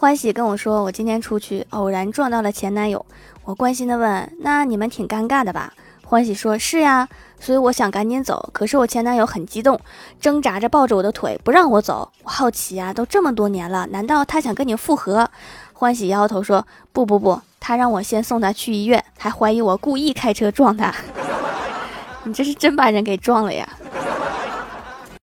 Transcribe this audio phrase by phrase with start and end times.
[0.00, 3.04] 欢喜跟我说，我今天出去偶然撞到了前男友。
[3.44, 7.06] 我关心的问：“那你们挺尴尬的吧？”欢喜说：“是呀。”
[7.38, 9.78] 所以我想赶紧走，可是我前男友很激动，
[10.18, 12.10] 挣扎着抱着我的腿不让我走。
[12.22, 15.30] 我好奇啊，都这么多年了，难道他想跟你复合？
[15.74, 20.94] 欢喜摇摇头说：“不不不，他让我先送他去医院，还怀疑我故意开车撞他。
[22.24, 23.68] 你这是真把人给撞了呀！”